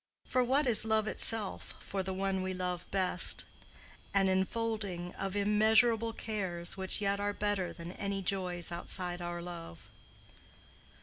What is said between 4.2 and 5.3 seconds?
enfolding